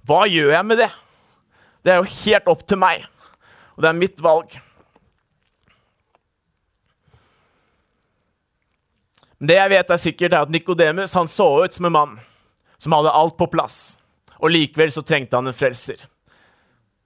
[0.05, 0.91] Hva gjør jeg med det?
[1.85, 3.07] Det er jo helt opp til meg,
[3.77, 4.53] og det er mitt valg.
[9.39, 12.17] Det jeg vet er sikkert, er at Nikodemus så ut som en mann
[12.79, 13.97] som hadde alt på plass,
[14.39, 16.05] og likevel så trengte han en frelser.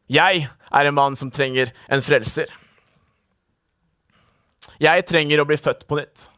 [0.08, 2.50] Jeg er en mann som trenger en frelser.
[4.80, 6.28] Jeg trenger å bli født på nytt.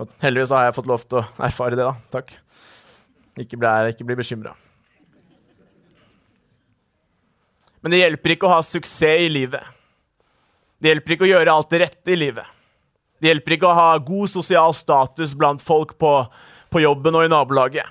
[0.00, 1.86] Og heldigvis har jeg fått lov til å erfare det.
[1.86, 1.94] da.
[2.12, 2.32] Takk.
[3.40, 4.54] Ikke bli, ikke bli bekymra.
[7.80, 9.64] Men det hjelper ikke å ha suksess i livet.
[10.80, 12.59] Det hjelper ikke å gjøre alt det rette i livet.
[13.20, 16.12] Det hjelper ikke å ha god sosial status blant folk på,
[16.72, 17.86] på jobben og i nabolaget.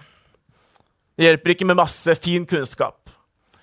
[1.20, 2.98] Det hjelper ikke med masse fin kunnskap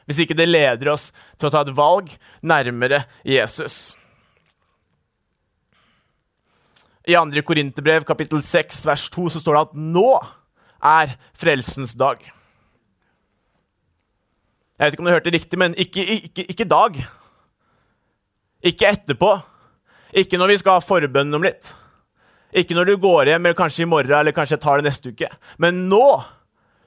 [0.07, 2.12] hvis ikke det leder oss til å ta et valg
[2.46, 3.96] nærmere Jesus.
[7.07, 7.42] I 2.
[7.46, 10.11] Korinterbrev kapittel 6 vers 2 så står det at nå
[10.87, 12.22] er frelsens dag.
[14.76, 16.98] Jeg vet ikke om du hørte riktig, men ikke, ikke, ikke dag.
[18.66, 19.31] Ikke etterpå.
[20.16, 21.74] Ikke når vi skal ha forbønn om litt.
[22.57, 25.12] Ikke når du går hjem, eller kanskje i morgen eller kanskje jeg tar det neste
[25.12, 25.29] uke.
[25.61, 26.07] Men nå!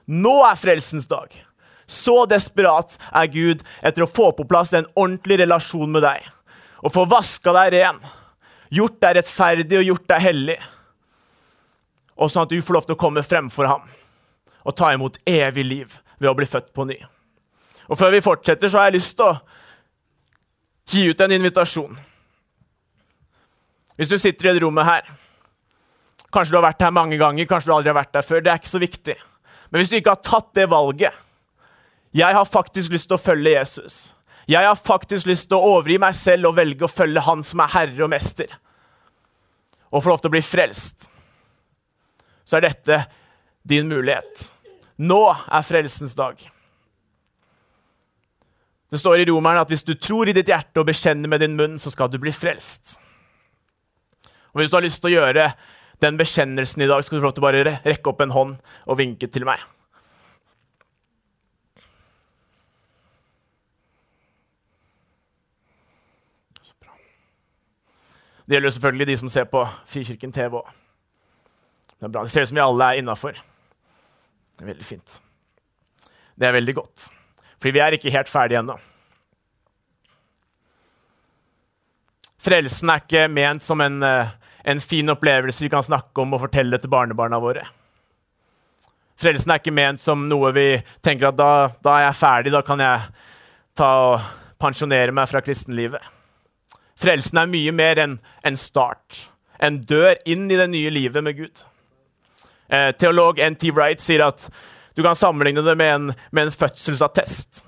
[0.10, 1.30] Nå er frelsens dag.
[1.90, 6.26] Så desperat er Gud etter å få på plass en ordentlig relasjon med deg.
[6.82, 8.00] Og få vaska deg ren,
[8.74, 10.58] gjort deg rettferdig og gjort deg hellig.
[12.18, 13.86] Og sånn at du får lov til å komme fremfor ham
[14.66, 16.98] og ta imot evig liv ved å bli født på ny.
[17.90, 19.38] Og Før vi fortsetter, så har jeg lyst til å
[20.90, 21.98] gi ut en invitasjon.
[24.00, 25.10] Hvis du sitter i det rommet her
[26.30, 28.44] Kanskje du har vært her mange ganger, kanskje du aldri har vært der før.
[28.46, 29.16] Det er ikke så viktig.
[29.72, 31.16] Men hvis du ikke har tatt det valget
[32.14, 33.98] Jeg har faktisk lyst til å følge Jesus.
[34.50, 37.62] Jeg har faktisk lyst til å overgi meg selv og velge å følge Han som
[37.66, 38.54] er herre og mester.
[39.92, 41.10] Og få lov til å bli frelst.
[42.46, 43.02] Så er dette
[43.68, 44.48] din mulighet.
[45.02, 46.40] Nå er frelsens dag.
[48.90, 51.58] Det står i Romeren at hvis du tror i ditt hjerte og bekjenner med din
[51.58, 52.98] munn, så skal du bli frelst.
[54.54, 55.52] Og Hvis du har lyst til å gjøre
[56.02, 58.56] den bekjennelsen i dag, skal du få lov til å bare rekke opp en hånd
[58.86, 59.60] og vinke til meg.
[68.50, 70.70] Det gjelder selvfølgelig de som ser på Frikirken TV òg.
[72.00, 72.24] Det er bra.
[72.24, 73.36] Det ser ut som vi alle er innafor.
[74.64, 75.20] Veldig fint.
[76.40, 77.10] Det er veldig godt.
[77.60, 78.80] Fordi vi er ikke helt ferdige ennå.
[82.40, 84.32] Frelsen er ikke ment som en, eh,
[84.64, 87.66] en, fin opplevelse vi kan snakke om og fortelle til barnebarna våre.
[89.20, 90.68] Frelsen er ikke ment som noe vi
[91.04, 93.02] tenker at da, da er jeg ferdig, da kan jeg
[93.76, 96.00] ta og pensjonere meg fra kristenlivet.
[97.00, 101.36] Frelsen er mye mer enn en start, en dør inn i det nye livet med
[101.36, 101.64] Gud.
[102.70, 103.72] Eh, teolog N.T.
[103.76, 104.48] Wright sier at
[104.96, 107.64] du kan sammenligne det med en, med en fødselsattest.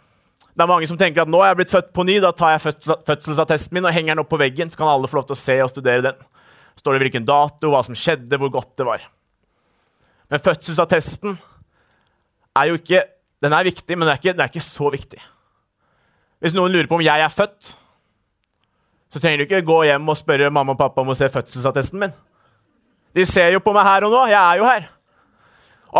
[0.51, 2.55] Det er mange som tenker at nå er jeg blitt født på ny, da tar
[2.55, 2.75] jeg
[3.07, 5.39] fødselsattesten min og henger den opp på veggen, så kan alle få lov til å
[5.39, 6.17] se og studere den.
[6.79, 9.03] står det hvilken dato, hva som skjedde, hvor godt det var.
[10.31, 11.37] Men fødselsattesten
[12.59, 13.03] er jo ikke
[13.41, 15.17] Den er viktig, men den er ikke, den er ikke så viktig.
[16.37, 17.71] Hvis noen lurer på om jeg er født,
[19.09, 22.03] så trenger du ikke gå hjem og spørre mamma og pappa om å se fødselsattesten
[22.03, 22.13] min.
[23.17, 24.21] De ser jo på meg her og nå.
[24.29, 24.85] Jeg er jo her.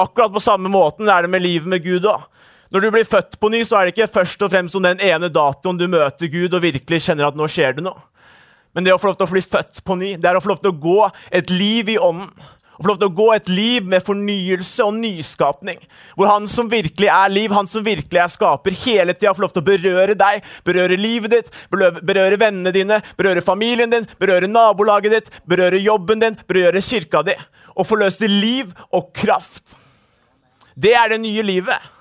[0.04, 2.30] Akkurat på samme måten er det med livet med Gud òg.
[2.72, 5.02] Når du blir født på ny, så er det ikke først og fremst om den
[5.04, 8.00] ene datoen du møter Gud og virkelig kjenner at nå skjer det noe.
[8.72, 10.54] Men det å få lov til å bli født på ny, det er å få
[10.54, 11.00] lov til å gå
[11.36, 12.32] et liv i ånden.
[12.82, 15.84] Å få lov til å gå et liv med fornyelse og nyskapning.
[16.16, 19.54] Hvor han som virkelig er liv, han som virkelig er skaper, hele tida får lov
[19.54, 25.18] til å berøre deg, berøre livet ditt, berøre vennene dine, berøre familien din, berøre nabolaget
[25.18, 27.36] ditt, berøre jobben din, berøre kirka di.
[27.76, 29.76] Og forløse liv og kraft.
[30.74, 31.92] Det er det nye livet.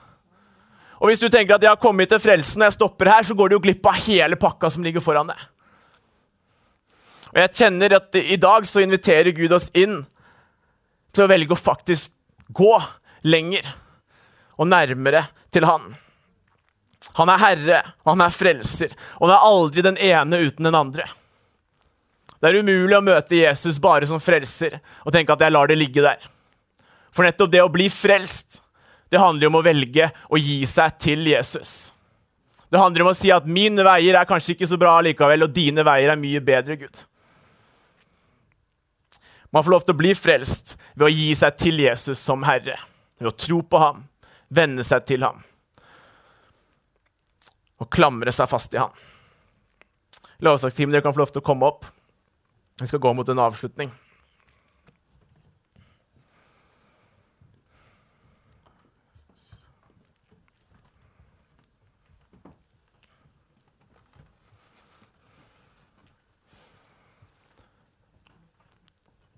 [1.00, 3.36] Og hvis du tenker at jeg har kommet til frelsen og jeg stopper her, så
[3.36, 5.46] går du jo glipp av hele pakka som ligger foran deg.
[7.30, 10.02] Og jeg kjenner at i dag så inviterer Gud oss inn
[11.14, 12.10] til å velge å faktisk
[12.52, 12.74] gå
[13.24, 13.66] lenger
[14.60, 15.24] og nærmere
[15.54, 15.88] til Han.
[17.16, 20.76] Han er herre, og han er frelser, og han er aldri den ene uten den
[20.76, 21.06] andre.
[22.40, 25.78] Det er umulig å møte Jesus bare som frelser og tenke at jeg lar det
[25.80, 26.20] ligge der.
[27.12, 28.60] For nettopp det å bli frelst,
[29.10, 31.90] det handler om å velge å gi seg til Jesus.
[32.70, 35.54] Det handler om å si at mine veier er kanskje ikke så bra likevel, og
[35.54, 37.02] dine veier er mye bedre, Gud.
[39.50, 42.78] Man får lov til å bli frelst ved å gi seg til Jesus som Herre.
[43.18, 44.04] Ved å tro på ham,
[44.48, 45.42] venne seg til ham
[47.80, 48.92] og klamre seg fast i ham.
[50.44, 51.86] Lovsangsteamet, dere kan få lov til å komme opp.
[52.80, 53.90] Vi skal gå mot en avslutning.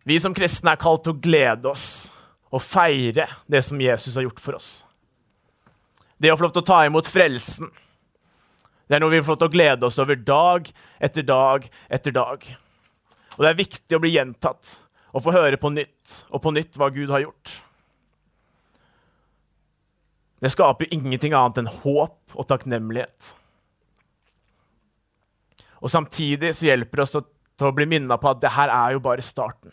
[0.03, 2.11] Vi som kristne er kalt til å glede oss
[2.53, 4.71] og feire det som Jesus har gjort for oss.
[6.19, 7.71] Det å få lov til å ta imot frelsen.
[8.87, 10.69] Det er noe vi får lov til å glede oss over dag
[11.03, 12.47] etter dag etter dag.
[13.37, 14.79] Og det er viktig å bli gjentatt
[15.13, 17.53] og få høre på nytt og på nytt hva Gud har gjort.
[20.43, 23.37] Det skaper ingenting annet enn håp og takknemlighet.
[25.83, 28.97] Og Samtidig så hjelper det oss til å bli minna på at det her er
[28.97, 29.71] jo bare starten.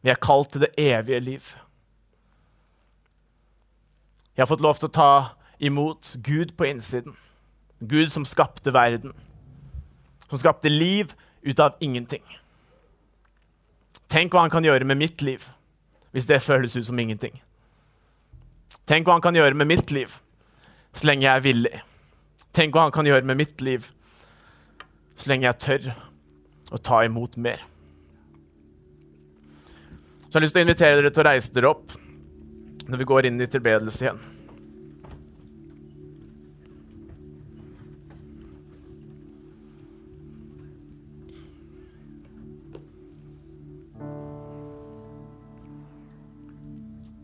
[0.00, 1.50] Vi er kalt til det evige liv.
[4.36, 5.12] Jeg har fått lov til å ta
[5.60, 7.16] imot Gud på innsiden.
[7.80, 9.12] Gud som skapte verden.
[10.30, 12.24] Som skapte liv ut av ingenting.
[14.10, 15.44] Tenk hva han kan gjøre med mitt liv,
[16.10, 17.36] hvis det føles ut som ingenting.
[18.88, 20.16] Tenk hva han kan gjøre med mitt liv
[20.96, 21.76] så lenge jeg er villig.
[22.56, 23.86] Tenk hva han kan gjøre med mitt liv
[25.14, 25.90] så lenge jeg tør
[26.74, 27.69] å ta imot mer.
[30.30, 31.96] Så jeg har lyst til å invitere dere til å reise dere opp
[32.86, 34.20] når vi går inn i tilbedelse igjen.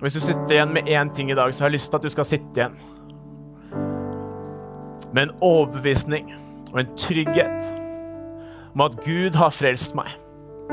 [0.03, 2.11] Hvis du sitter igjen med én ting i dag, så har jeg lyst til at
[2.11, 2.79] du skal sitte igjen
[5.15, 6.35] med en overbevisning
[6.73, 7.71] og en trygghet
[8.75, 10.11] om at Gud har frelst meg,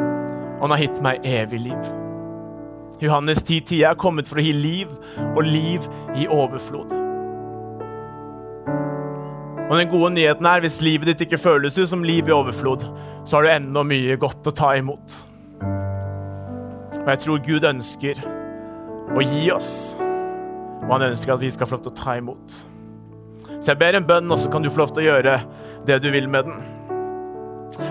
[0.02, 1.94] og han har gitt meg evig liv.
[3.04, 4.92] Johannes 10,10 10, er kommet for å gi liv,
[5.34, 5.86] og liv
[6.16, 6.94] i overflod.
[9.64, 12.86] Og den gode nyheten er, Hvis livet ditt ikke føles ut som liv i overflod,
[13.26, 15.16] så har du ennå mye godt å ta imot.
[17.04, 18.20] Og jeg tror Gud ønsker
[19.14, 19.96] å gi oss,
[20.84, 22.60] og han ønsker at vi skal få lov til å ta imot.
[23.60, 25.38] Så jeg ber en bønn, og så kan du få lov til å gjøre
[25.88, 26.60] det du vil med den.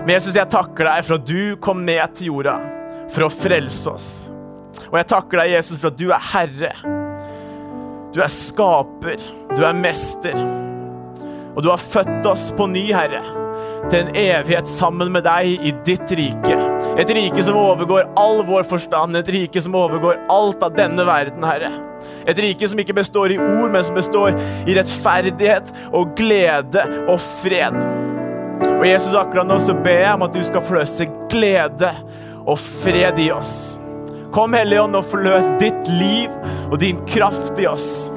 [0.05, 2.57] Men Jesus, jeg takker deg for at du kom ned til jorda
[3.13, 4.11] for å frelse oss.
[4.91, 6.73] Og jeg takker deg, Jesus, for at du er herre.
[8.13, 9.23] Du er skaper.
[9.55, 10.37] Du er mester.
[11.55, 13.21] Og du har født oss på ny, Herre,
[13.91, 16.55] til en evighet sammen med deg i ditt rike.
[17.01, 21.45] Et rike som overgår all vår forstand, et rike som overgår alt av denne verden,
[21.45, 21.69] Herre.
[22.29, 24.33] Et rike som ikke består i ord, men som består
[24.65, 27.77] i rettferdighet og glede og fred.
[28.73, 31.91] Og Jesus, akkurat nå så ber jeg om at du skal fløse glede
[32.43, 33.75] og fred i oss.
[34.33, 36.31] Kom, Hellige Ånd, og forløs ditt liv
[36.71, 38.09] og din kraft i oss.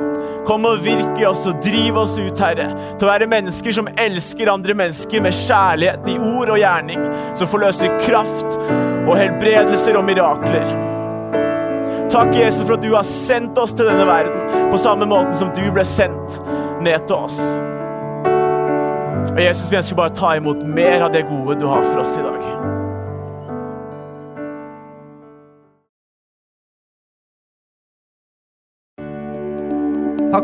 [0.47, 3.91] Kom og virk i oss og driv oss ut, Herre, til å være mennesker som
[4.01, 7.03] elsker andre mennesker med kjærlighet i ord og gjerning,
[7.37, 10.71] som forløser kraft og helbredelser og mirakler.
[12.09, 15.51] Takk, Jesus, for at du har sendt oss til denne verden på samme måten som
[15.53, 16.39] du ble sendt
[16.87, 17.43] ned til oss.
[19.35, 22.07] Og Jesus, vi ønsker bare å ta imot mer av det gode du har for
[22.07, 22.76] oss i dag.